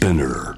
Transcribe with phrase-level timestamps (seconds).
[0.00, 0.56] Spinner.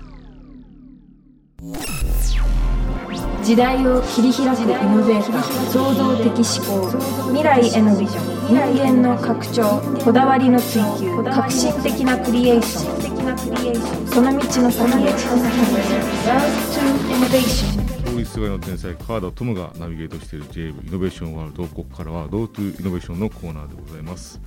[3.43, 6.89] 時代を切り開くイノベーター創造的思考
[7.31, 14.07] 未来へのビジョン人間の拡張こだわりの追求革新的なクリエーション。
[14.07, 15.11] その道の先へ。
[15.11, 16.81] Road to
[17.11, 24.41] Innovation 法律外の天才川田十夢がナビゲートしている JV イノベーションワールドここからは Road to Innovation のコーナーでございます。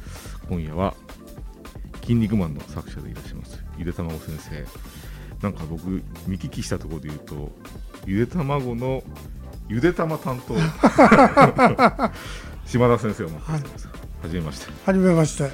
[0.48, 0.94] 今夜は
[2.06, 4.66] 筋肉マンの作者でいらっしゃいますゆでたまご先生。
[5.42, 5.88] なんか僕
[6.28, 7.52] 見聞きしたところで言うと
[8.06, 9.04] ゆで卵の
[9.68, 10.56] ゆで玉担当。
[12.66, 13.88] 島田先生を待ってます、
[14.24, 14.72] はじめまして。
[14.86, 15.50] はじめまして。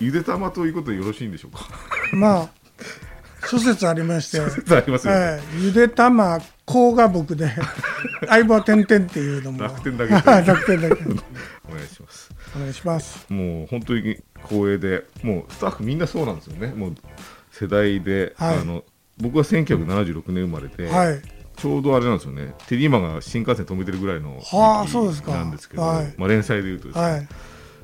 [0.00, 1.66] ゆで玉ということでよろしいんでしょうか？
[2.12, 2.48] まあ、
[3.46, 7.50] 諸説ありまして、説ありますよね、ええゆで玉、こうが僕で、
[8.28, 10.14] 相棒点々っていうのも、楽天だけ。
[10.14, 10.96] はい楽天だけ。
[11.70, 12.30] お願いします。
[12.56, 13.26] お願いします。
[13.32, 16.94] もう本当に光栄で、もうスタッフみんなそうなんですよね、もう
[17.50, 18.84] 世代で、はいあの
[19.20, 21.20] 僕は1976年生まれで、はい。
[21.56, 27.28] ちょうどあれなんですよね、テリーマンが新幹線止めてるぐらいのはあ時期そうですかなんですけど、はいまあ、連載でいうとですね、はい。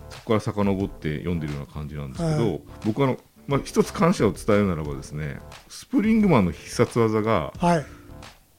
[0.08, 7.86] そこから遡って読んでるような感じなんですけど、はい僕はあの、まあ、一つ感謝を伝えるならばですね、スプリングマンの必殺技がはい。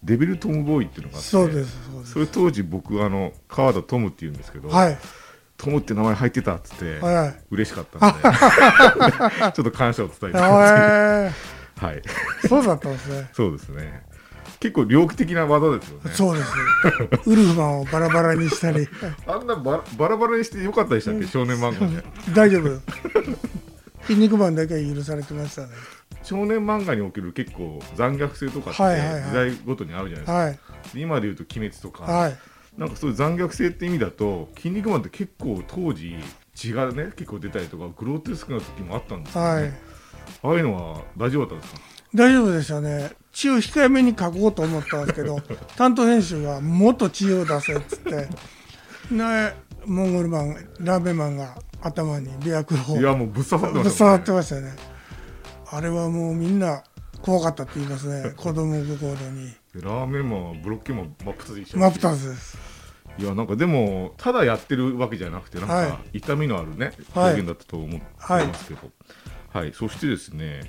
[0.04, 1.30] デビルトムボーイっていうのがあって、
[2.06, 4.98] それ当時僕あの川田トムっていうんですけど、はい。
[5.58, 7.36] トムって名前入ってたっつって、はい。
[7.52, 8.22] 嬉しかったんで
[9.54, 11.32] ちょっと感謝を伝えてえは
[11.94, 12.02] い
[12.44, 13.30] えそうだったんですね。
[13.34, 14.04] そうですね
[14.60, 16.50] 結構猟奇的な技ですよねそうです。
[17.26, 18.88] ウルフマンをバラバラにしたり、
[19.28, 21.28] あんなバラバラバラにしてよかったでしたっけ？
[21.28, 22.82] 少年漫画で 大丈夫。
[24.08, 25.70] 筋肉マンだけは許されてましたね。
[26.24, 30.60] 少年漫画における結構残虐性とかってはいはいはい時代ごとにあるじゃないですか、はい。
[30.96, 32.38] 今でいうと「鬼滅」とか、はい。
[32.78, 36.16] なんかそういう残虐性って意味だと「筋肉マン」って結構当時
[36.54, 39.74] 血がね結構出たりとかグロテスクな時もあったんですよね、はい。
[40.44, 41.82] ああいうのは大丈夫だったんですか？
[42.14, 43.12] 大丈夫でしたね。
[43.34, 45.40] 血を控えめに書こうと思ったんですけど
[45.76, 48.28] 担当編集がもっと血を出せっつって。
[49.14, 49.54] ね
[49.86, 53.96] モンゴルマンラーメンマンが頭に琵琶湖をいやもうぶっ刺さってましたね。
[53.96, 54.76] 触ってましたね。
[55.72, 56.84] あれはもうみんな
[57.22, 58.34] 怖かったって言いますね。
[58.36, 59.54] 子供心に。
[59.74, 62.58] でラーメンマンはブロッケンマン真っ二つで一緒真っ二つです
[63.18, 67.34] いやなんかでもただやってるわけじゃなくてなんはか痛みのあるね、はい。
[67.34, 68.92] 表現だったと思ってますけど。
[69.54, 70.62] はい、そしてですね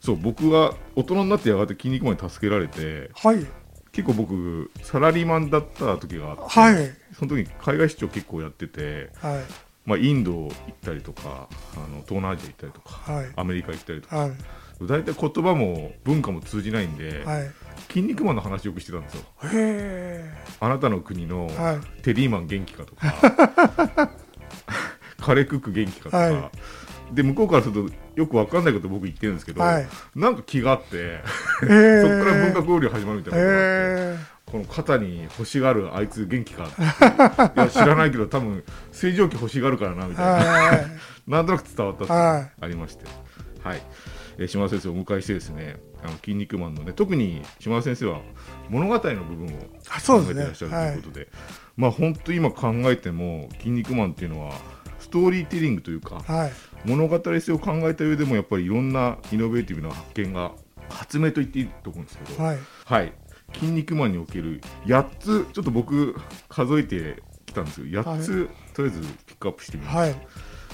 [0.00, 3.46] そう僕は大人になってやがて筋肉マンに助けられてはい。
[3.92, 6.90] 結構僕サラリーマンだった時があって、はい。
[7.14, 9.42] その時に海外出張結構やってて、はい。
[9.84, 10.50] まあ、インド行っ
[10.82, 13.26] たりとかあの東南アジア行ったりとか、はい。
[13.36, 14.16] アメリカ行ったりとか。
[14.16, 14.32] はい。
[14.80, 17.50] 大体言葉も文化も通じないんで、はい
[17.88, 19.22] 筋肉マンの話よくしてたんですよ。
[19.52, 22.02] へあなたの国のえはい。
[22.02, 23.12] テリーマン元気かとか
[25.20, 26.50] カレークック元気かとか、は
[27.12, 29.86] で向こうからするとよくわかんないこと僕言ってるんですけど、はい。
[30.14, 31.20] なんか気があって、へ
[31.60, 36.64] そこから文化交流始まるみたいなことがあって、えこの肩に星があるあいつ元気か
[37.56, 40.86] いや知らないけど多分星条旗星があるからなみたいな、はい
[41.26, 42.12] なんとなく伝わったって
[42.60, 43.04] ありまして、
[43.62, 43.82] はい。
[44.38, 48.20] えー島田先生をお迎えしてですねあの筋肉マンのね特に島田先生は
[48.68, 51.28] 物語の部分を考えてらっしゃるということで。
[51.76, 54.52] まあ本当今考えても「筋肉マン」っていうのは
[54.98, 56.52] ストーリーテリングというかはい。
[56.84, 60.52] 物語性を考えた上でもやっぱりいろんなイノベーティブな発見が
[60.88, 62.58] 発明と言っていいと思うんですけど、はい。
[62.84, 63.12] はい
[63.54, 66.16] 「筋肉マン」における8つちょっと僕
[66.48, 68.02] 数えてきたんですよ。
[68.02, 70.16] 8つ、とりあえずピックアップしてみます。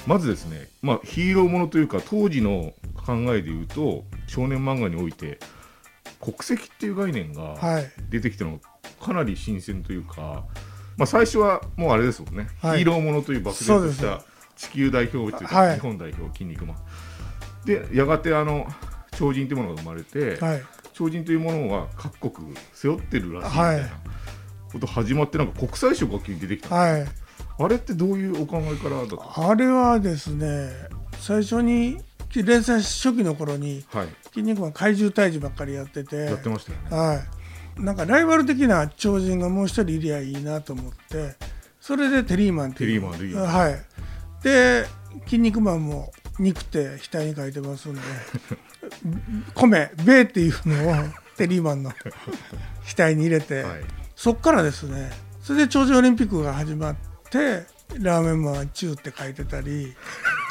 [0.09, 5.39] はいまずですね、まあ、ヒーローものというか当時の考えで言うと少年漫画において
[6.21, 7.87] 国籍っていう概念がはい。
[8.11, 8.59] 出てきたのが
[9.01, 10.45] かなり新鮮というか、
[10.97, 12.79] まあ、最初はもうあれですもんね、はい。
[12.79, 14.23] ヒーローものという漠然とした
[14.57, 15.75] 地球代表というか、はい。
[15.75, 16.77] 日本代表筋肉マン。
[17.65, 18.67] でやがてあの
[19.13, 20.63] 超人というものが生まれて、はい。
[20.93, 23.79] 超人というものは各国背負ってるらしいみたはい。
[23.79, 23.91] いな
[24.73, 27.07] こと始まってなんか国際色が急に出てきた、はい
[27.59, 30.71] あれってどういうお考えからだったあれはですね
[31.21, 31.99] 最初に
[32.35, 36.97] 連載初期の頃にはい「筋肉マン怪獣退治」ばっかりやっててやってましたよね。
[37.15, 37.23] は
[37.79, 41.37] い、なんかライバル的な超人がもう一人いりゃいいなと思って
[41.81, 43.01] それでテリーマンっていう。
[43.01, 43.83] テリーマンでいいよはい。
[44.43, 44.87] で
[45.25, 48.01] 「筋肉マン」も肉って額に書いてますんで
[49.55, 51.05] 米米っていうのを
[51.37, 51.91] テリーマンの
[52.87, 53.81] 額に入れて、はい。
[54.15, 55.11] そっからですね
[55.43, 56.97] それで長寿オリンピックが始まっ
[57.31, 57.67] て
[57.99, 59.95] ラーメンマンはチューって書いてたり。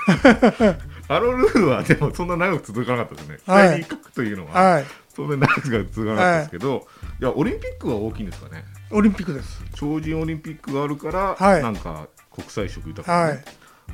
[1.09, 3.39] あのルールはでもそんな長く続かなかったですね。
[3.45, 3.69] はい。
[3.69, 4.85] 第2角というのは、はい。
[5.15, 6.87] そんな長く続かなかったですけど、
[7.19, 8.65] い、やオリンピックは大きいんですかね。
[8.91, 9.63] オリンピックです。
[9.75, 11.63] 超人オリンピックがあるから、はい。
[11.63, 13.43] なんか国際色豊かな、はい。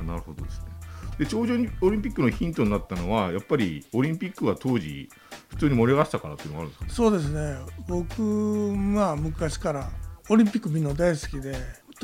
[0.06, 0.74] なるほどですね。
[1.18, 5.08] で頂上オリンピックのヒントになったのはやっぱりオリンピックは当時
[5.50, 7.56] 普通に盛り上がってたからっていうのがあるんですかそうですね。
[7.86, 9.90] 僕まあ昔から
[10.28, 11.54] オリンピック見るの大好きで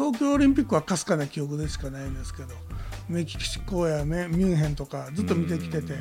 [0.00, 2.54] 東京オリンピックはかすかな記憶でしかないんですけど
[3.10, 5.94] メキシコやミュンヘンとかずっと見てきてて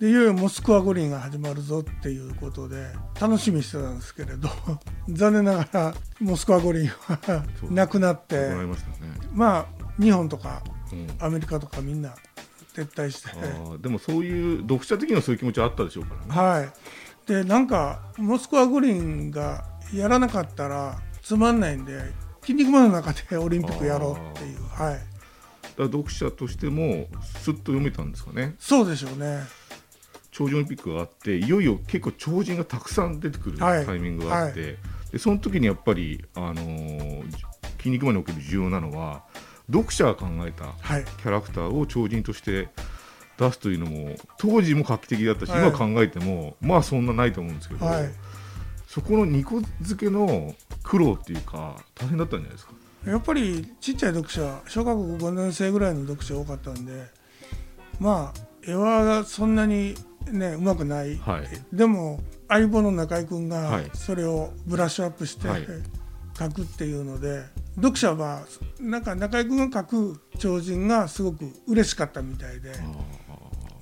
[0.00, 2.86] でいよいよモスクワ五輪が始まるぞっていうことで
[3.20, 4.48] 楽しみにしてたんですけれど
[5.08, 8.56] 残念ながらモスクワ五輪はなくなってね。
[9.32, 10.62] まあ日本とか
[10.92, 11.06] うん。
[11.20, 12.14] アメリカとかみんな
[12.74, 13.30] 撤退して。
[13.30, 16.58] あーでもそういう読者的にはそういう気持ちはあったでしょうからね。
[16.58, 16.70] はい、
[17.26, 22.12] でなんかモスクワ五輪がやらなかったらつまんないんで
[22.42, 24.94] 「筋肉マン」の中でオリンピックやろうっていう、はい、
[25.76, 27.06] だ読者としても
[27.42, 28.54] すっと読めたんですかね。
[28.58, 29.42] そうでしょうね。
[30.30, 33.86] 頂上オリンピックがあっていよいよ結構超人がたくさん出てくるはい。
[33.86, 34.76] タイミングがあって、
[35.10, 37.24] でその時にやっぱり、あのー
[37.78, 39.22] 筋肉マンにおける重要なのは
[39.70, 41.04] 読者が考えたはい。
[41.04, 42.68] キャラクターを超人として
[43.38, 45.68] 出すというのも当時も画期的だったし、はい。
[45.68, 48.10] 今考えてもまあそんなないと思うんですけど、はい。
[48.86, 50.54] そこの2個付けの
[50.88, 52.72] 苦労っていうか大変だったんじゃないですか？
[53.06, 57.06] やっぱりちっちゃい読者小学校5年生ぐらいの読者多かったんで
[58.00, 59.94] まあ絵はそんなに
[60.30, 61.48] ねうまくない、はい。
[61.72, 63.90] でも相棒の中居君がはい。
[63.94, 65.66] それをブラッシュアップしてはい。
[66.38, 67.42] 書くっていうので、
[67.74, 68.42] 読者は
[68.78, 72.74] なんか中居君が書く超人がすごく嬉しかったみたいで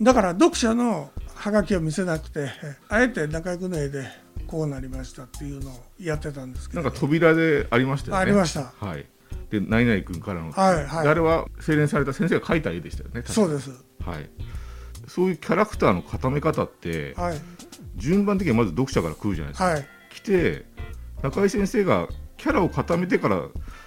[0.00, 2.48] だから読者のハガキを見せなくて
[2.88, 4.06] あえて中居君の絵で
[4.46, 8.22] こうなりましたっていうのをやってたんですけどなんか扉でありましたよね。
[8.22, 9.06] ありましたはい。
[9.50, 13.22] で、何々君からの、はいはいであれは精錬された先生が描いた絵でしたよね。
[13.26, 13.70] そうです
[14.04, 14.28] はい。
[15.08, 17.40] そういうキャラクターの固め方って、はい
[17.96, 19.64] 順番的にはまず読者から来るじゃないですか。
[19.66, 20.66] はい来て、
[21.22, 23.42] 中井先生がキャラを固めてから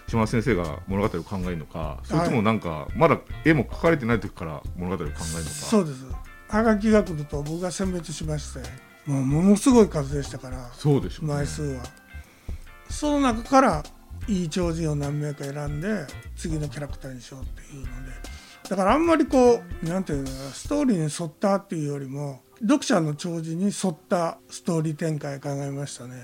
[0.07, 5.19] 島田先生が物語を考えるのか、それともなんか、まだ絵も描かれてない時から物語を考えるのか。
[5.49, 6.05] そうです
[6.49, 8.61] はがきが来ると僕が選別しまして
[9.09, 11.33] もうものすごい数でしたからそうでしょうね。
[11.33, 11.83] 枚数は。
[12.91, 13.83] その中から
[14.27, 17.89] いい超人を何名か選んで次のキャラクターにしようっていうので。
[18.69, 26.21] だからあんまりこうなんていうのストーリーに沿ったっていうよりも読者の超人に沿ったストーリー展開考えましたね。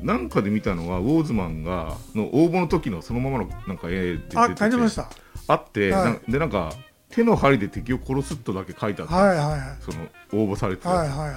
[0.00, 4.38] なんかで見たのはウォーズマンがの応募の時のそのままのなんか絵で出てて。
[4.38, 5.08] あ書いてました。
[5.46, 6.32] あって、はい。
[6.32, 6.72] でなんか
[7.14, 9.60] 手の針で敵を殺すとだけ書いてあって、はいはいはい。
[9.80, 11.34] その応募されてた、はいはい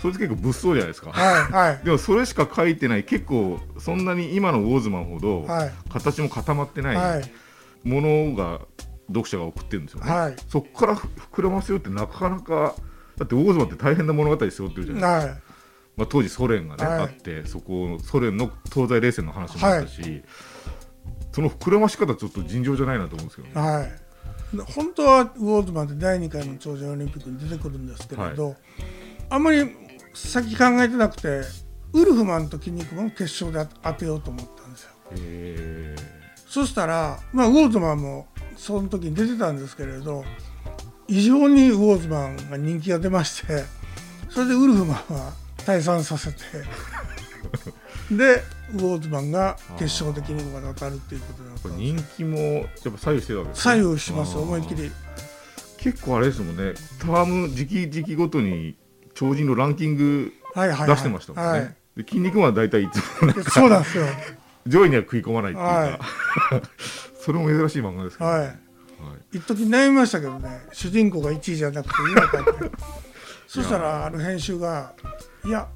[0.00, 1.84] それって結構物騒じゃないですか、はいはい。
[1.84, 5.72] でもそれしか書いてない結構そんなに今のウォーズマンほどはい。
[5.90, 7.22] 形も固まってなはい。
[7.84, 8.62] いものが
[9.06, 10.36] 読者が送ってるんですよね、はい。
[10.48, 12.74] そこから膨らませようってなかなか
[13.16, 15.08] だってウォーズマンって大変な物語背負ってるじゃないですか。
[15.08, 15.42] はい。
[15.98, 16.98] まあ、当時ソ連がね、はい。
[17.02, 20.22] あってそこソ連の東西冷戦の話もあったし、
[21.30, 24.01] その膨らまし方ちょっと尋常じゃないなと思うんですけどね。
[24.74, 28.54] 本当はウォーズマンって第2回の頂上オリンピックに出てくるんですけれど、
[29.30, 29.66] あんまり
[30.14, 31.42] 先考えてなくて
[31.92, 34.90] ウルフマンと筋肉マンを決勝で当てようと思ったんですよ。
[35.16, 35.96] へ
[36.46, 38.26] そしたら、まあ、ウォーズマンも
[38.56, 40.24] その時に出てたんですけれど
[41.08, 43.64] 異常にウォーズマンが人気が出まして
[44.28, 46.38] それでウルフマンは退散させて。
[48.14, 48.42] で
[48.72, 54.90] ウォーズマンが決勝で筋肉マンに当たるっていうことになった人気もやっぱ左右してるわけです左ね右します思いっきり。
[55.78, 56.74] 結構あれですもんね。
[57.00, 58.76] ターム時期時期ごとに
[59.14, 61.76] 超人のランキングはいはい、はい、出してましたもんね、はい。
[61.96, 64.04] で筋肉マンは大体いつもそうなんですよ。
[64.66, 65.98] 上位には食い込まないっていうか、はい。
[67.20, 68.58] それも珍しい漫画ですけど、はい。
[69.32, 72.76] 一時悩みましたけどね、主人公が1位じゃなくていいのかって。
[73.48, 74.94] そしたら、あの編集が、
[75.44, 75.68] いや、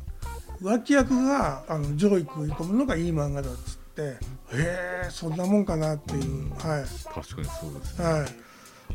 [0.62, 4.16] 脇役があの上位食い込むのがいい漫画だっつって、へ
[4.52, 6.50] え、そんなもんかなっていう。
[6.50, 6.84] はい。
[7.14, 8.28] 確かにそうですね、はい。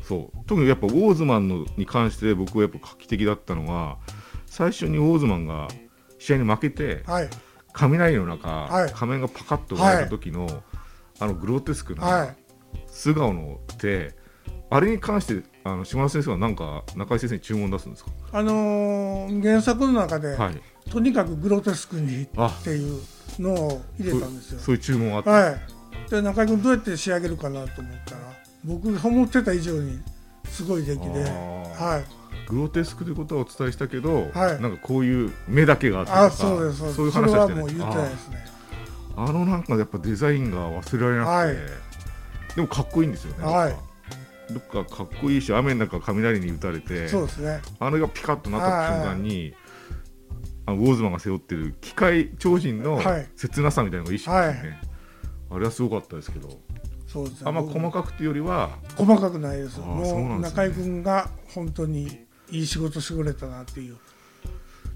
[0.04, 3.98] そう特にやっぱウォーズマンのに関して僕はやっぱ画期的だったのは
[4.46, 5.68] 最初にウォーズマンが
[6.18, 7.30] 試合に負けてはい。
[7.74, 10.48] 雷の中、はい仮面がパカッと割れた時の、
[11.20, 12.26] あのグロテスクは。
[12.26, 12.36] ない
[12.88, 14.14] 素顔のって、
[14.70, 20.62] あれに関してあの島田先生は何か中井先生に注文出すんですか、あのー原作の中で、はい
[20.92, 23.02] とにかくグロテスクにあっていう
[23.40, 24.60] のを入れたんですよ。
[24.60, 28.22] そういう注文があって、はい、で中居君どうやって仕上げるかなと思ったら
[28.66, 30.00] 僕が思ってた以上に
[30.50, 34.62] すごい出来で、はい、グロテスクということはお伝えしたけど、はい。
[34.62, 36.96] なんかこういう目だけがあってとそうですそうです。
[36.98, 37.72] そういう話はってないで
[38.18, 38.46] すね。
[39.16, 42.56] あのなんかやっぱデザインが忘れられなくて、はい。
[42.56, 43.76] でもかっこいいんですよね、はい。
[44.54, 47.62] どっかどっかかっこいいし雨の中雷に打たれてそうですね。
[47.80, 49.54] あれがピカッとなった瞬間に、
[50.66, 53.28] あのウォーズマンが背負ってる機械超人のはい。
[53.36, 54.82] 切なさみたいなのが意識してね、
[55.50, 56.50] あれはすごかったですけど。
[57.08, 57.48] そうですね。
[57.48, 59.80] あんま細かくっていうよりは細かくないです。
[59.80, 63.98] もうん中居君が本当にいい仕事してくれたなっていう。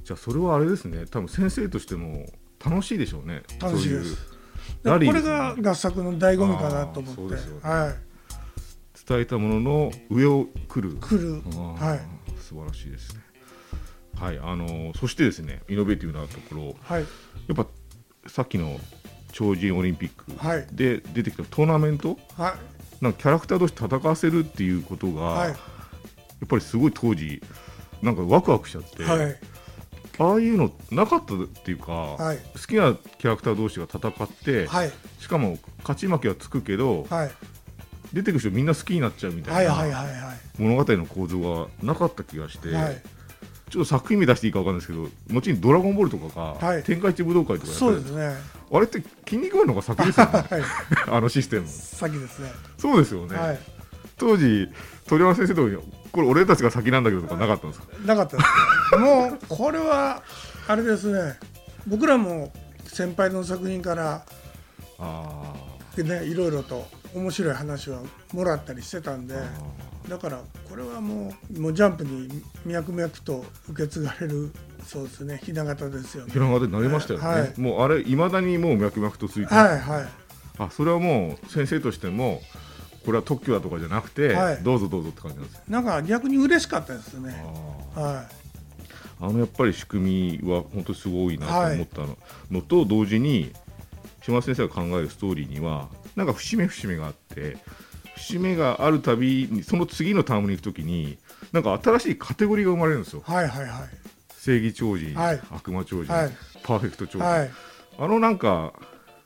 [0.04, 1.06] じゃあそれはあれですね。
[1.08, 2.26] 多分先生としても
[2.64, 3.44] 楽しいでしょうね。
[3.60, 4.16] 楽しいです。
[4.84, 7.36] これが合作の醍醐味かなと思って。
[7.36, 7.42] ね。
[7.62, 7.96] はい。
[9.08, 10.98] 伝えたものの上を来る。
[10.98, 11.42] 来る。
[11.52, 12.40] はい。
[12.40, 13.22] 素晴らしいですね
[14.20, 17.02] はいあのーそしてですねイノベーティブなところはい。
[17.02, 17.08] や
[17.54, 17.68] っぱ
[18.28, 18.80] さっきの
[19.32, 20.68] 超人オリンピックはい。
[20.72, 22.56] で出てきたトーナメントは
[23.02, 23.04] い。
[23.04, 25.50] なんかキャラクター同士戦わせるっていうことが、はい。
[25.50, 25.56] や
[26.46, 27.42] っぱりすごい当時
[28.02, 29.38] なんかワクワクしちゃって、はい。
[30.18, 32.38] ああいうのなかったっていうか、はい。
[32.38, 34.92] 好きなキャラクター同士が戦って、はい。
[35.20, 37.32] しかも勝ち負けはつくけど、はい。
[38.14, 40.06] 出てくる人みんな好きになっちゃうみたはいいな
[40.58, 43.02] 物語の構造がなかった気がして、はい
[43.76, 46.84] ちょっと作品名出していいかわかんないですけど後に「ドラゴンボール」とかが、はい。
[46.84, 48.34] 天下一武道会とかそうですね。
[48.72, 50.32] あれって「筋肉マン」の方が先ですよね？
[50.50, 50.62] はい。
[51.12, 51.68] あのシステム。
[51.68, 52.54] 先ですね。
[52.78, 53.60] そうですよね、はい。
[54.18, 54.70] 当時
[55.08, 55.78] 鳥山先生とかに
[56.14, 57.88] これ俺たちが先なんだけどとかなかったんですか？
[58.06, 58.44] なかったで
[58.94, 60.24] すもうこれは
[60.70, 61.38] あれですね。
[61.86, 62.54] 僕らも
[62.88, 64.24] 先輩の作品から
[65.00, 65.54] あ
[65.98, 68.00] ねいろいろと面白い話は
[68.32, 69.40] もらったりしてたんでー
[70.10, 74.52] だからこれはもうもうジャンプに脈々と受け継がれる
[74.86, 76.32] そうですねひな形ですよね。
[76.32, 77.60] ひらがでなりましたよね、はい。
[77.60, 80.08] もうあれいまだにもう脈々とついてる、はいはい。
[80.60, 82.42] あそれはもう先生としても
[83.06, 84.64] これは特許だとかじゃなくて、はい。
[84.64, 85.62] どうぞどうぞって感じなんですよ。
[85.70, 87.36] なんか逆に嬉しかったですね。
[87.96, 88.46] あはー
[89.20, 92.18] あのやっぱり仕組みは本当にすごいなと思ったの,、
[92.52, 93.54] のと同時に
[94.22, 97.58] 島田先生が考えるストーリーにはなんか節目節目があって
[98.16, 101.18] 節目があるたびにその次のタームに行くときに
[101.52, 103.24] なんか新しいカテゴリーが生まれるんですよ。
[103.28, 103.72] いはいはいはい。
[104.38, 105.42] 正義超人、はい。
[105.52, 106.32] 悪魔超人、はい。
[106.64, 107.52] パーフェクト超人、はい。
[107.98, 108.74] あのなんか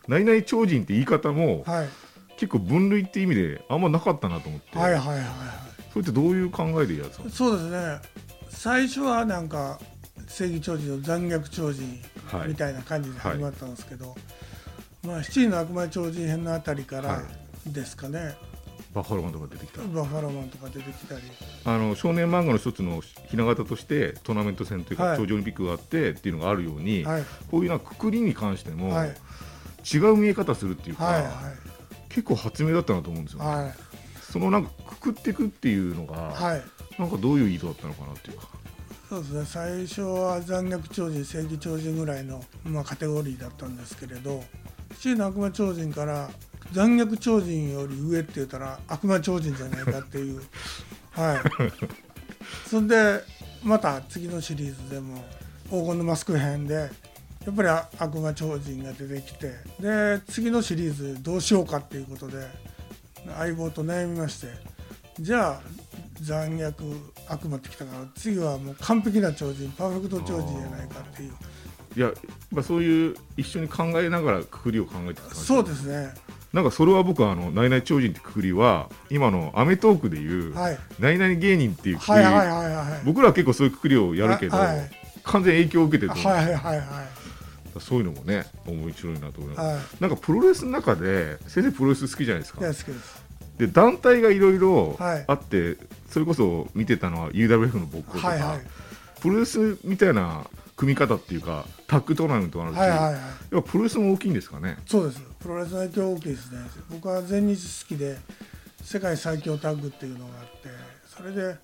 [0.08, 1.90] 何々超人って言い方もはい。
[2.38, 5.26] 結構分類って意味であんまなかったなと思って、はいはいはいはい。
[5.92, 8.00] それってどういう考えでやつそうですね。
[8.50, 9.80] 最初はなんか
[10.28, 12.50] 正義超人の残虐超人はい。
[12.50, 14.16] みたいな感じで始まったんですけど、
[15.04, 17.24] まあ七人の悪魔超人編のあたりからは
[17.66, 18.36] ですかね、
[18.94, 19.82] バッファローマンとか出てきた。
[19.82, 21.22] バッファローマンとか出てきたり。
[21.66, 25.18] あの少年漫画の一つのひな形としてトーナメント戦というか、はい。
[25.18, 27.24] 頂上オリンピックがあってっていうのがあるように、はい。
[27.52, 29.16] こういうなくくりに関しても、はい。
[29.92, 31.24] 違う見え方するっていうか、はい
[32.10, 33.74] 結構発明だったなと思うんですよ、はいはい。
[34.20, 36.64] そのなんかくくっていくっていうのが、はい。
[37.00, 38.48] なんかどういう意図だったのかなっていうか。
[39.10, 39.46] そうですね。
[39.46, 44.44] 最初は残虐超人正義超人ぐらいの、まあ、カテゴリーだったんですけれど
[45.00, 46.30] 七人の悪魔超人から
[46.72, 50.42] 残虐超人より上って言ったら悪魔超人じゃないかっていう。
[51.12, 52.70] はい。
[52.70, 53.24] そんで
[53.64, 55.24] また次のシリーズでも
[55.70, 56.90] 黄金のマスク編でや
[57.52, 62.48] っぱりあ悪魔超人が出てきてで次のシリーズどうしようかっていうことで
[63.38, 64.48] 相棒と悩みまして
[65.20, 65.62] じゃあ
[66.22, 71.34] 残虐悪魔ってきたから次はもう完璧な超人パーフェクト超人じゃないかっていう。
[71.96, 72.16] いややっ
[72.56, 75.46] ぱそういう一緒に考えながらくくりを考えていく感じ。
[75.46, 76.14] そうですね
[76.54, 82.24] なんかそれは僕はあの「ナイナイ超人」ってくくりは今の『アメトーーク』でいうはい「ナイナイ芸人」っていうくくり、
[83.06, 84.92] 僕らは結構そういうくくりをやるけど、はいはい。
[85.24, 86.28] 完全に影響を受けてると。
[86.28, 86.84] 思う、はいはい
[87.80, 89.80] そういうのもね面白いなと思います、はい。
[90.02, 92.62] なんかプロレスの中で先生プロレス好きじゃないですか。
[92.62, 93.24] 大好きです。
[93.58, 95.26] で団体がいろいろはい。
[95.28, 95.78] あって、
[96.10, 98.60] それこそ見てたのは UWF の勃興とか、はいはい。
[99.22, 100.46] プロレスみたいな
[100.80, 103.14] 組み方っていうかタッグトーナメントがあるし、はいはいはい。
[103.14, 103.22] やっ
[103.52, 104.78] ぱプロレスも大きいんですかね？
[104.86, 105.22] そうです。
[105.40, 106.60] プロレスの影響大きいですね。
[106.90, 108.18] 僕は全日好きで
[108.82, 110.70] 世界最強タッグっていうのがあって
[111.06, 111.58] それで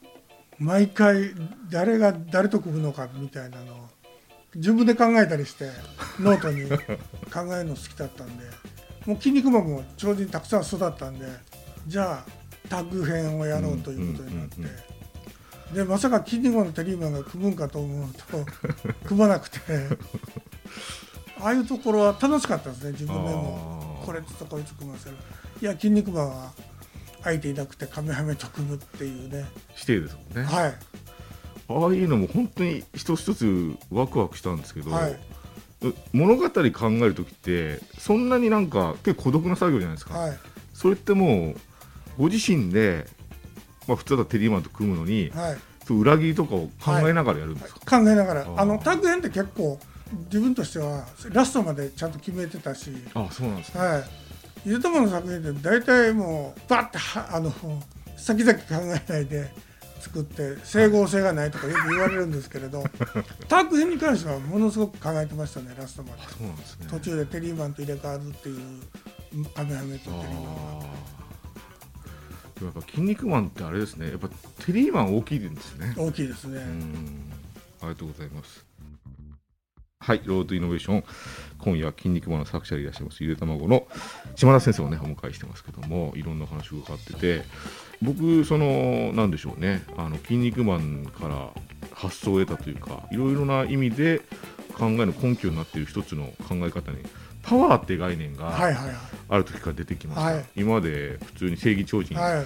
[0.60, 1.32] 毎回
[1.70, 3.78] 誰が誰と組むのかみたいなのを
[4.54, 5.70] 自分で考えたりして
[6.20, 8.44] ノートに考えるの好きだったんで
[9.06, 11.26] もうキン肉マンも超人たくさん育ったんで
[11.88, 12.26] じゃあ
[12.68, 14.95] タッグ編をやろうということになって、うんうんうん
[15.76, 18.46] でまさかキン肉マンのテリーマンが組むんかと思うと
[19.06, 19.60] 組まなくて。
[21.38, 24.02] ああいうところは楽しかったですね自分でも。
[24.06, 25.18] これとこいつ組ませる。
[25.62, 26.54] いや筋肉マンは
[27.24, 29.46] 相手いなくてカメハメと組むっていうね。
[29.74, 30.74] 指定ですもんね、はい。
[31.68, 35.20] ああいうのも本当に一つ一つワクワクしたんですけど、はい。
[36.14, 40.40] 物語考える時ってそんなになんか結構孤独な作業じゃないですか、はい。
[40.74, 41.56] それってもう
[42.18, 43.08] ご自身で、
[43.88, 45.58] まあ、普通だテリーマンと組むのに、はい。
[45.86, 48.48] そう裏切りとかを考えながらやるんですか、考えながら。
[48.58, 49.80] あのタッグ編って結構
[50.26, 52.92] 自分としてはラストまでちゃんと決めてたし。
[53.14, 54.04] あそうなんですね、はい。
[54.66, 57.54] ゆともの作品って大体もうバッてはあの
[58.18, 59.52] 先々考えないで
[60.00, 62.84] 作って整合性がないとかよく言われるんですけれど
[63.48, 66.24] タッグ編に関してはものすごく考えてましたねラストまで。
[66.24, 66.88] そうなんですね。
[66.90, 70.82] 途中でテリーマンと入れ替わるっていうカメハメとテリーマンはあー。
[70.82, 71.25] でも
[72.62, 74.10] やっぱ筋肉マンってあれですね。
[74.10, 74.30] やっぱ
[74.66, 75.94] テリーマン大きいんですね。
[75.98, 77.32] 大きいですね、うん。
[77.82, 78.66] ありがとうございます。
[80.00, 81.04] はいロードイノベーション。
[81.60, 83.88] 今夜は筋肉マンの作者でいらっしゃいますゆで卵の
[84.36, 87.44] 島田先生をねお迎えしてますけどもいろんな話を伺ってて
[88.02, 89.84] 僕そのなんでしょうね。
[89.98, 91.50] あの筋肉マンから
[91.92, 94.20] 発想を得たというかいろいろな意味で
[94.78, 96.98] 考えの根拠になっている一つの考え方に
[97.42, 98.94] パワーって概念が、はいはい
[99.28, 100.46] ある時から出てきました、はい。
[100.56, 102.36] 今まで普通に正義超人、はい。
[102.38, 102.46] はい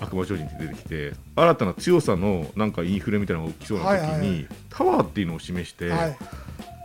[0.00, 6.16] 悪魔超人って出てきて新たな強さのなんかインフレみたいなのが起きそうな時に、パワーっていうのを示して、はい。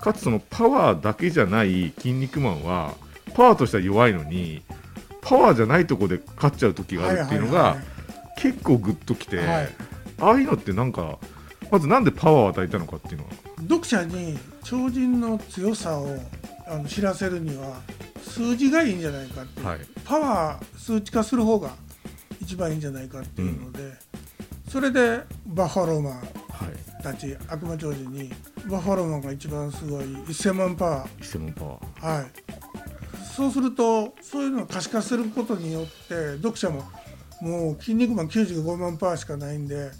[0.01, 2.95] かつそのパワーだけじゃない筋肉マンは
[3.33, 4.63] パワーとしては弱いのに
[5.21, 7.77] パワーじゃないところで勝っちゃう時があるっていうのが、
[8.37, 9.69] 結構グッときて、はい。
[10.19, 11.19] ああいうのってなんか
[11.71, 13.31] まずなんでパワーを与えたのかっていうのは。
[13.61, 16.17] 読者に超人の強さを
[16.67, 17.77] あの知らせるには
[18.35, 19.79] 数字がいいんじゃないかっていう、はい。
[20.05, 21.71] パワー数値化する方が
[22.41, 23.93] 一番いいんじゃないかっていうので、
[24.69, 27.03] それでバッファローマンはい。
[27.03, 28.29] たち悪魔超人に
[28.69, 31.81] バッファローマンが一番すごい1000万パワ1000万パワー。
[32.01, 32.31] ーはい。
[33.35, 36.83] そうするとそういうのを可視化することによって読者も
[37.41, 39.91] もう「筋肉マン95万パワーしかないんで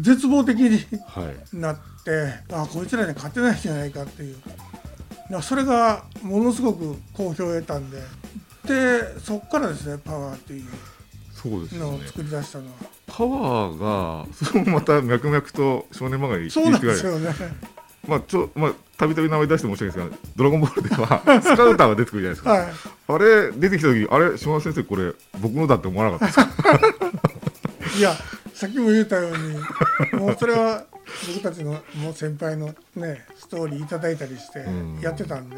[0.00, 1.56] 絶望的にはい。
[1.56, 4.36] なってあこいつらに勝てないんじゃないかっていう
[5.30, 7.98] いやそれがものすごく好評を得たんで。
[8.66, 10.64] でそこからですねパワーっていう。
[11.78, 12.72] のを作り出したのは。
[13.06, 17.32] パワーがそれもまた脈々と少年漫画にそうなんですよね。
[18.06, 22.72] まあちょまあたびたび名前出して申し訳ないですが「ドラゴンボール」では スカウターが出てくるじゃないですか、はい。
[23.08, 26.78] あれ出てきた時あれ島田先生これ僕のだって思わなかったですか？
[27.98, 28.14] いや
[28.54, 30.84] さっきも言ったようにもうそれは
[31.26, 35.00] 僕たちのもう先輩のねストーリーいただいたりしてうん。
[35.00, 35.56] やってたんで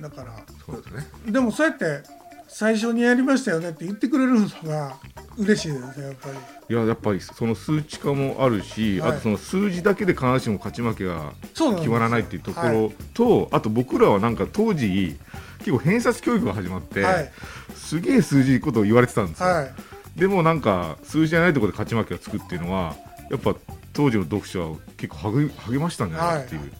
[0.00, 1.06] だからそうですね。
[1.26, 2.02] でもそうやって
[2.48, 4.96] 最初にやりましたよねって言ってくれるのが
[5.38, 6.34] 嬉しいですねやっぱり。
[6.68, 9.10] いややっぱりその数値化もあるし、はい。
[9.10, 15.18] あとその数字だけで必ずしも勝ち負けが決まらないっていうとこはろと、あと僕らはなんか当時
[15.58, 17.32] 結構偏差値教育が始まって、はい。
[17.74, 19.72] すげえ数字ことを言われてたんですよ、はい。
[20.16, 22.96] でもなんか数字じゃないところで勝ち負けがつくっていうのは
[23.30, 23.54] やっぱ
[23.92, 26.72] 当時の読者は結構励励ましたんじゃないかっていう、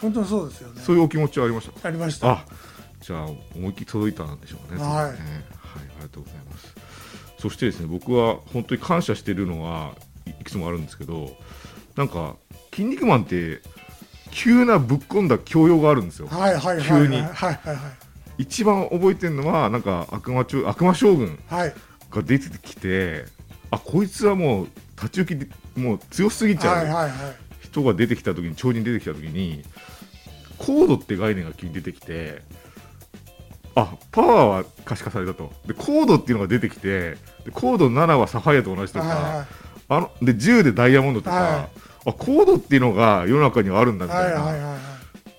[0.00, 0.80] 本当にそうですよね。
[0.80, 1.88] そういうお気持ちはありました。
[1.88, 2.30] ありました。
[2.30, 2.44] あ
[3.00, 4.80] じゃあ思いっきり届いたんでしょうね。
[4.80, 4.90] はいね。
[4.92, 5.16] はい、あ
[5.98, 6.74] りがとうございます。
[7.38, 9.94] そしてですね、僕は本当に感謝しているのは
[10.26, 11.36] いいくつもあるんですけど、
[11.96, 12.36] なんか
[12.72, 13.62] 筋肉マンって
[14.30, 16.28] 急なぶっ込んだ教養があるんですよ。
[16.28, 17.16] はいはいはいはい急に。
[17.16, 17.76] はいはいはい。
[18.38, 21.74] 一番覚えてるのはなんか悪魔ち悪魔将軍はい。
[22.10, 23.24] が出てきて、
[23.70, 25.48] あこいつはもう立ち行きで
[25.80, 26.76] もう強すぎちゃう。
[26.76, 27.12] はいはいはい。
[27.60, 29.62] 人が出てきた時に超人出てきた時に
[30.58, 32.42] コードって概念が急に出てきて
[33.74, 35.52] あパワーは可視化されたと。
[35.66, 39.46] でコードっていうのが出てきてでコード7はサファイアと同じとか、は
[39.88, 41.68] あので10でダイヤモンドとか、はい。
[42.06, 44.80] あコードっていうのが世の中にはあるんだみいはたいな、いはいはいはい。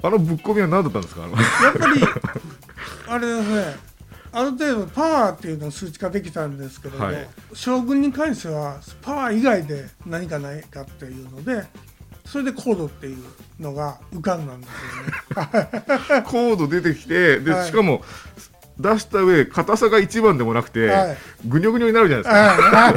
[0.03, 1.21] あのぶっ込みは何だったんですか？
[1.21, 1.37] やっぱ
[1.93, 2.01] り
[3.07, 3.90] あれですね
[4.33, 7.27] ある程度パワーっていうのを数値化できたんですけれど、はい。
[7.53, 11.63] 将軍に関してはパワー以外で何かないかっていうので
[12.25, 13.17] それでコードっていう
[13.59, 14.71] のが浮かんだんです
[15.35, 16.23] よね。
[16.27, 17.67] コード出てきてで、はい。
[17.67, 18.03] しかも
[18.79, 21.17] 出した上硬さが一番でもなくて、はい。
[21.45, 22.77] ぐにょぐにょになるじゃないですか。
[22.77, 22.93] はい。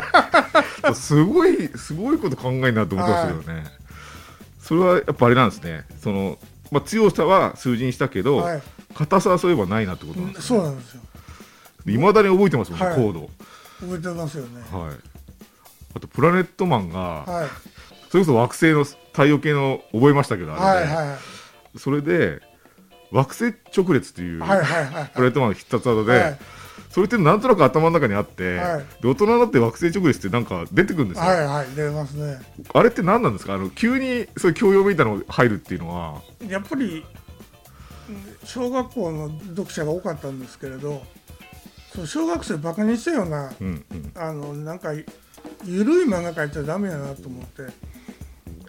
[0.87, 3.64] は いすごいすごいこと考えんなと思ってましたけどね、
[4.61, 5.85] それはやっぱあれなんですね。
[6.01, 6.38] その、
[6.70, 8.62] まあ、強さは数字にしたけど、はい。
[8.94, 11.01] 硬さはそういえばないなってことなんですそねうなんですよ。
[11.87, 12.97] いまだに覚えてますもんね、はい。
[12.97, 13.31] コード。
[13.81, 14.61] 覚えてますよね。
[14.73, 14.97] はい。
[15.97, 17.49] あとプラネットマンが、はい。
[18.11, 21.18] それこそ惑星の太陽系の覚えましたけどあれで、はいはい
[21.79, 22.40] それで
[23.11, 26.38] 惑星直列っていう、はいはいはいプラネットマンの必殺技で、はい。
[26.90, 28.85] それってなんとなく頭の中にあって、はい。
[29.03, 32.40] で大人になって惑星直列ってなんか出てくるんですよ、はいはい出ますね。
[32.73, 33.55] あれって何なんですか？
[33.55, 36.23] あの急にそういう教養みたいなのが入るっていうのは。
[36.49, 37.05] やっぱり
[38.09, 41.03] うん小学校の読者が多かったんですけれど
[42.07, 44.12] 小学生バカにしたようなうんうん。
[44.14, 44.92] あのなんか
[45.64, 47.62] 緩い漫画描いちゃダメやなと思って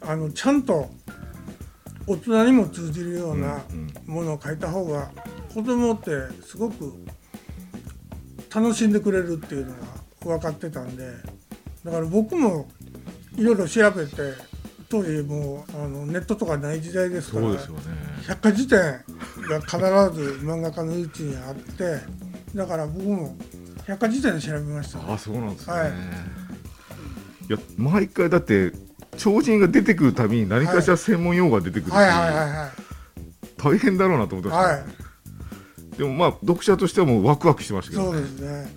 [0.01, 0.89] あのちゃんと
[2.07, 5.09] 大人にも通じるようなうんものを描いた方が
[5.53, 6.11] 子供って
[6.43, 6.93] すごく
[8.53, 11.11] 楽しんでくれるっていうのが分かってたんで
[11.83, 12.67] だから僕も
[13.35, 14.13] いろいろ調べて
[14.87, 17.57] 当時もうあのネットとかない時代ですからね。
[18.27, 18.79] 百科事典
[19.49, 19.77] が必
[20.15, 21.99] ず漫画家のうちにあって
[22.55, 23.35] だから僕も
[23.85, 25.89] 百科事典で調べましたああそうなんですね、はい。
[25.89, 28.71] い、や毎回だって
[29.17, 32.69] 超人が出てくるたびに何かしら専門用語が出てくるし、はいはいはいはい。
[33.57, 35.97] 大変だろうなと思ってました、はい。
[35.97, 38.73] でもまあ読者としてはもうワクワクしてましたけど、そうね、ですね。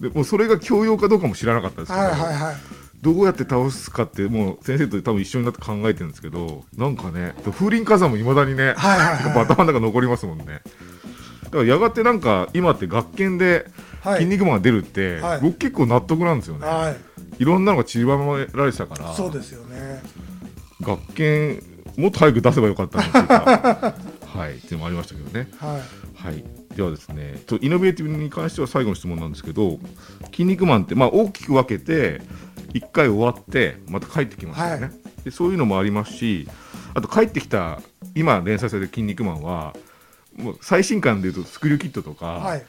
[0.00, 2.56] でもうそれが教養かどうかも知らなかったですけど、はいはいはい。
[3.00, 10.62] どうやって倒すかってもう先生と多分一緒になって考えてるんですけどなんかね風林火山もいまだにね、はいはいやっぱは頭の中残りますもんね
[11.50, 13.66] だからやがてなんか今って学研で
[14.16, 15.40] 筋肉マンが出るって、はい。
[15.40, 16.90] 僕結構納得なんですよね、は
[17.38, 17.42] い。
[17.42, 19.12] い、ろんなのが散りばめられてたから。
[19.14, 20.02] そうですよね。
[20.80, 21.62] 学研
[21.96, 23.94] もっと早く出せばよかったなっていうか。
[24.38, 24.56] はい。
[24.56, 25.48] っていうのもありましたけどね。
[25.58, 25.80] はい。
[26.14, 26.44] はい、
[26.76, 29.78] ではですね、とイノベーティブに関しては最後の質問なんですけど、
[30.32, 32.20] 筋肉マンってまあ大きく分けて
[32.74, 34.90] 1回終わってまた帰ってきますよね、はい。
[35.24, 35.30] で。
[35.30, 36.48] そういうのもありますし、
[36.94, 37.80] あと帰ってきた
[38.14, 39.74] 今連載されてる筋肉マンは
[40.38, 42.66] もう最新刊でいうとスクリューキットとか、はい。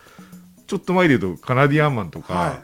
[0.67, 2.60] ちょっと前でいうとカナディアンマンとか、は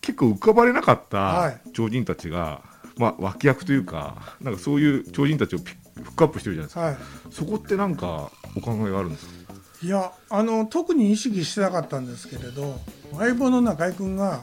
[0.00, 2.62] 結構浮かばれなかっはた超人たちが、
[2.96, 6.80] まあ脇役というか、なんかそういう超人たちをピッフックアップしてるじゃないですか。
[6.80, 6.96] はい。
[7.30, 9.54] そこってなんかお考えがあるんですか？
[9.82, 12.78] いやあの特に意識してなかったんですけれど
[13.16, 14.42] 相棒の中居君が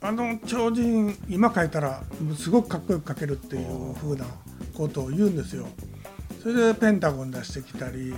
[0.00, 2.02] あの超人今書いたら
[2.38, 4.24] すごくかっこよく書けるっていう風な
[4.74, 5.66] ことを言うんですよ。
[6.42, 8.14] それでペンタゴン出してきたり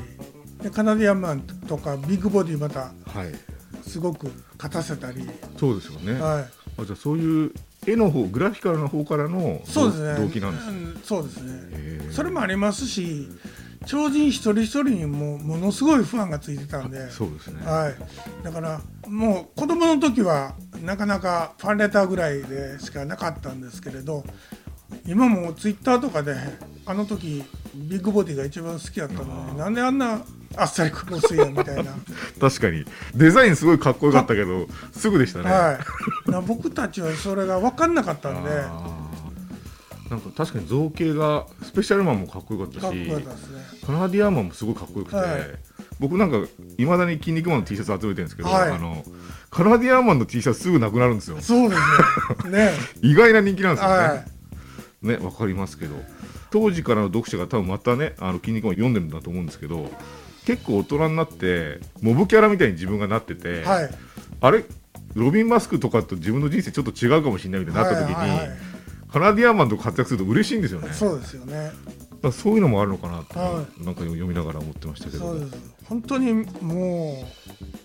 [0.62, 6.20] でカナディアンマンとかビッグボディまたはい、すごく勝たせたり、そうですよね。
[6.20, 6.44] はい、
[6.82, 7.52] あじゃあそういう
[7.86, 10.20] 絵の方グラフィカルな方からのそうですね。
[10.20, 10.72] 動機なんですね。
[10.72, 12.12] うんそうですね。
[12.12, 13.28] それもありますし
[13.86, 17.10] 超人一人一人にもものすごいファンがついてたんで。
[17.10, 17.64] そうですね。
[17.64, 24.24] はい、だからもう子供の時はなかなかファンレターぐらいでしかなかったんですけれど
[25.06, 26.36] 今もツイッターとかで
[26.86, 27.42] あの時
[27.74, 30.22] ビッグボディが一番好きだったのになんであんな
[30.56, 31.94] あっさり殺すんやみたいな、
[32.40, 32.84] 確かに。
[33.14, 35.44] デザインすごいかっこよかったけどすぐでしたね。
[35.44, 35.78] は
[36.26, 38.50] い、な僕たちはそれが分かんなかったんで。
[40.10, 43.24] なんか確かに造形がスペシャルマンもかっこよかったしね。
[43.86, 45.28] カナディアンマンもすごいかっこよくて、はい。
[46.00, 46.38] 僕なんか
[46.78, 48.72] いまだに筋肉マンの T シャツ集めてるんですけど、はい。
[48.72, 49.04] あの
[49.50, 51.36] カナディアンマンの T シャツすぐなくなるんですよ。
[51.40, 52.58] そうですね。
[52.58, 52.72] ね。
[53.02, 54.39] 意外な人気なんですよね、はい
[55.02, 55.94] ねわかりますけど。
[56.50, 59.88] 当時からの読者が多分またねあの筋肉マン読んでるんだと思うんですけど
[60.44, 63.90] 結構大人になってモブキャラみたいに自分がなってて、はい。
[64.40, 64.64] あれ？
[65.14, 68.58] ロビン・マスクとかと自分の人生ちょっと違うかもしれないみたいになった時に、はいはいはい。
[69.12, 70.92] カナディアンマンと活躍すると嬉しいんですよね。
[70.92, 71.72] そうですよね。
[72.22, 75.36] らそういうのもあるのかなと、はなんか読みながら思ってましたけど。
[75.88, 77.24] 本当にも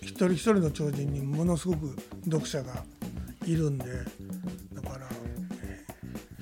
[0.04, 2.84] う一人一人の超人にものすごく読者が
[3.46, 3.86] いるんで
[4.74, 5.08] だから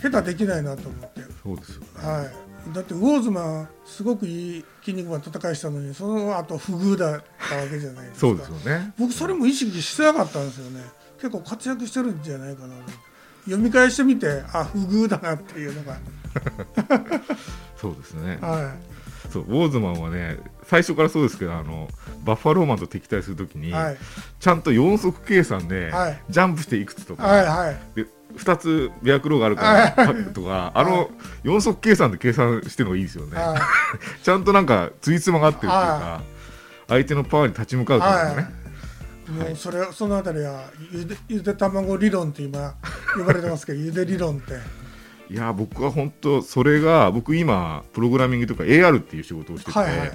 [0.03, 1.87] 下手できないなと思って、そうですよね。
[1.95, 2.23] は
[2.71, 8.19] い、だってウォーズマンすごくいい筋肉マン戦いしたのにその後不遇だったわけじゃないですか。
[8.19, 8.93] そうですよね。
[8.99, 10.81] 僕それも意識してなかったんですよね。
[11.17, 12.91] 結構活躍してるんじゃないかなと。
[13.45, 15.97] 読み返してみてあ不遇だなっていうのが。
[17.79, 18.39] そうですね。
[18.41, 18.75] は
[19.31, 20.37] そうウォーズマンはね
[20.67, 21.87] 最初からそうですけどあの
[22.23, 23.97] バッファローマンと敵対するときに、いはい。
[24.39, 26.21] ちゃんと4足計算で、はい。
[26.29, 27.77] ジャンプしていくつとか、はいはい。
[27.95, 28.05] で
[28.37, 31.09] 2つベアクローがあるからとかあの
[31.43, 33.59] 4足計算で計算してるのがいいですよね、はい。
[34.23, 36.21] ちゃんとなんかついつまが合ってるっていうか
[36.87, 38.63] 相手のパワーに立ち向かうっていうかね、
[39.47, 42.75] もうそれそのあたりはゆでゆで卵理論って今
[43.15, 44.53] 呼ばれてますけど ゆで理論って。
[45.29, 50.11] いや僕は本当それが僕今プログラミングとか AR っていう仕事をしてて、はいはい。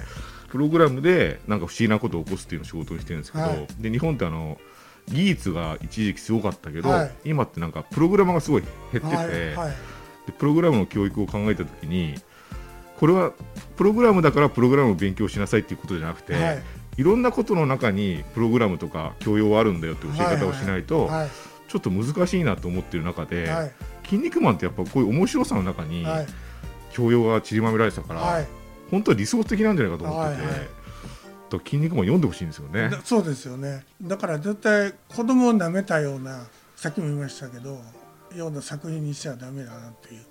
[0.49, 3.67] プログラムでなんか不思議なことを起こすっていうのを仕事にしてるんですけど、はい。
[3.79, 4.57] で日本ってあの
[5.11, 7.11] 技術が一時期すごかったけど、はい。
[7.25, 9.73] 今ってなんかプログラマーがすごい減ってて、はいはい。
[10.27, 12.15] でプログラムの教育を考えた時に
[12.99, 13.31] これは
[13.77, 16.63] プログラムだからプログラムを勉強しなさいっていうことじゃなくて、はい。
[16.97, 21.29] い、ろんなことの中にプログラムとか教養はあるんだよって教え方をしないと、はい
[21.69, 23.71] ちょっと難しいなと思ってる中で、はい。
[24.03, 26.27] 筋肉マンってやっぱこういう面白さの中にはい
[26.91, 28.47] 教養が散りばめられてたから、はい
[28.89, 30.43] 本当は理想的なんじゃないかと思ってて、
[31.49, 32.89] はいはいだから筋肉マン読んでほしいんですよね。
[32.89, 33.83] だそうですよね。
[34.01, 37.81] だから絶対子供を舐めたようなさっきも言いましたけど
[38.35, 40.21] ような作品にしちゃダメだなっていう。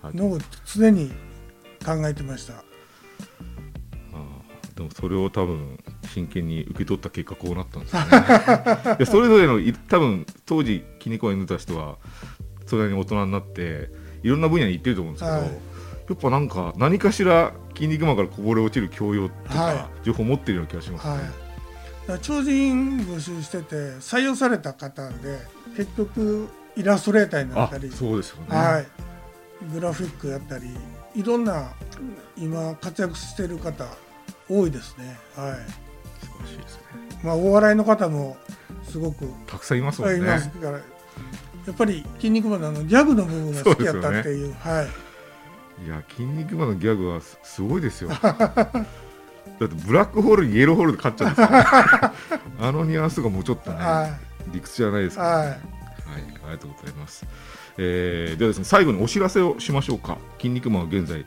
[0.00, 0.16] はい。
[0.16, 1.10] のを常に
[1.84, 2.64] 考えてました。
[4.78, 5.76] でもそれを多分
[6.14, 8.00] 真剣に受け取った結果こうなったんですよ
[8.96, 9.04] ね。
[9.06, 11.98] それぞれのい多分当時筋肉マンに出た人は
[12.64, 13.90] それなりに大人になって
[14.22, 15.48] いろんな分野に行ってると思うんですけど、はい。
[15.48, 21.12] やっぱなんか何かしら筋肉マンからこぼれ落ちる教養とか、は情報を持ってるような気がしますね。
[22.08, 25.38] はい、超人募集してて採用された方で
[25.76, 28.56] 結局イラストレーターになあったり、そうですよね。
[28.56, 28.86] はい、
[29.72, 30.66] グラフィックやったり
[31.14, 31.70] いろんな
[32.36, 33.86] 今活躍してる方
[34.48, 35.54] 多いですね、はい
[36.20, 36.82] 素晴らしいですね。
[37.22, 38.36] まあ、お笑いの方も
[38.82, 40.18] すごくたくさんいますもんね。
[40.18, 45.07] いますからやっぱり筋肉マンのギャグの部分が好きやったっていうはい
[45.84, 48.10] いや筋肉マンのギャグはすすごいですよ。
[48.22, 52.14] だってブラックホールにイエローホールで勝っちゃうんですから
[52.68, 54.10] あのニュアンスがもうちょっとね、は
[54.52, 55.16] 理屈じゃないですい。
[55.16, 55.48] から、ね、はい。
[55.48, 57.26] はい、ありがとうございます。
[57.78, 60.18] えーではですね、最後にお知らせをしましょうか。
[60.38, 61.24] 筋肉マンは現在、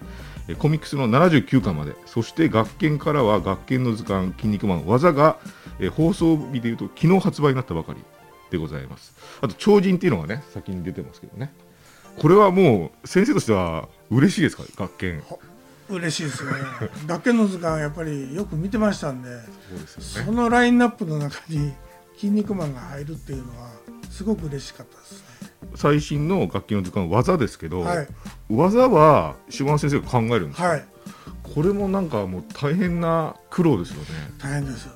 [0.48, 5.38] えーコミックスの79巻まで、そして学研からは学研の図鑑、筋肉マン技が、
[5.80, 8.00] えー放送日でいうと昨日発売になったばかり
[8.50, 9.14] でございます。
[9.42, 11.54] あと、超人っていうのがね、先に出てますけどね。
[12.19, 15.24] これはもう、先生としては嬉しいですか、学研。
[15.89, 16.52] 嬉しいですね。
[17.08, 19.86] 学研の図鑑やっぱりよく見てましたんで、そうで
[20.19, 20.26] ね。
[20.26, 21.74] そのラインナップの中に
[22.17, 23.69] 筋肉マンが入るっていうのは
[24.10, 25.28] すごく嬉しかったですね。
[25.76, 28.08] 最新の楽器の図鑑、技ですけど、はい
[28.50, 30.86] 技は島田先生が考えるんですよはい。
[31.43, 34.08] これもなんかもう大変な苦労ですよね。
[34.38, 34.89] 大変です。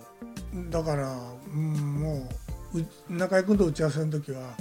[0.69, 1.17] だから、
[1.53, 2.29] うん、も
[2.73, 4.55] うう中居君と打ち合わせの時は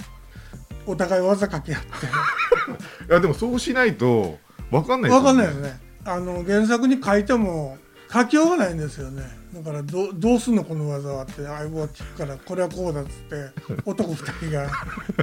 [0.85, 1.87] お互い技かけ合って。
[3.09, 4.37] いやでもそうしないと
[4.71, 5.79] 分かんないわかんないよですね。
[6.05, 7.77] あの原作に書いても
[8.11, 9.23] 書きようがないんですよね。
[9.53, 11.43] だからどどうすんのこの技はって。
[11.43, 14.15] 相棒が聞くからこれはこうだっつって 男二
[14.47, 14.69] 人が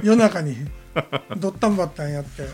[0.03, 0.57] 夜中に
[1.37, 2.41] ドッタンバッタンやって。
[2.41, 2.51] はい、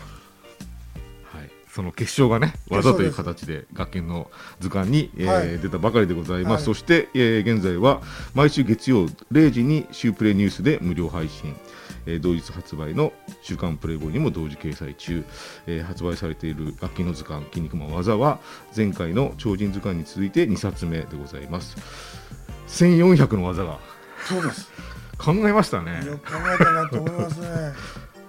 [1.72, 5.58] その決勝がねえ技という形で学研の図鑑に、えーはい。
[5.58, 6.62] 出たばかりでございます、はい。
[6.64, 8.02] そして、えー現在は
[8.34, 11.56] 毎週月曜0時に週プレニュースで無料配信、
[12.06, 15.24] えー同日発売の「週刊プレイボーイ」にも同時掲載中、
[15.66, 18.38] えー発売されている楽器の図鑑「筋肉マン技」は
[18.76, 21.76] 前回の超人図鑑に続いて2冊目でございます
[22.68, 23.78] 1400の技が
[24.26, 24.70] そうです。
[25.18, 27.46] 考えましたねよく考えたなと思いますね。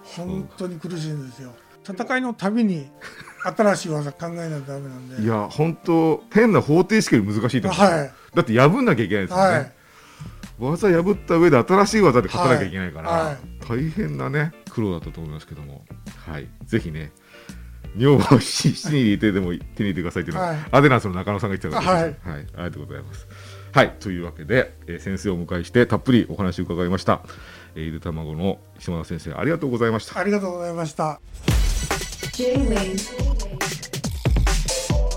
[0.03, 1.53] 本当に苦しいんですよ。
[1.88, 2.91] 戦いのたびに
[3.43, 5.23] 新しい技考えないとダメなんで。
[5.23, 9.73] いや本当変な方程式より難しいと思う、はいだって破んなきゃいけないですよね、はい。
[10.62, 13.26] 技破った上で新しい技で勝たなきゃいけないから、はい。
[13.26, 15.86] はい大変なね苦労だったと思いますけども、
[16.26, 17.12] はい、ぜひね
[17.95, 20.58] 女房を七人入れてでも手に入れてくださいっていうのは、はい。
[20.71, 23.28] アデナンスの中野さんが言ってたからはいです、はい、ありがとうございます。
[23.74, 27.21] はい、というわけで、えー先生をお迎えしてたっぷりお話を伺いました、
[27.76, 30.19] えーゆで卵の島田先生ありがとうございました。
[30.19, 31.21] ありがとうございました。
[32.34, 32.95] J-Wave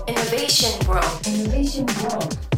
[0.07, 1.05] Innovation World.
[1.25, 2.54] Innovation World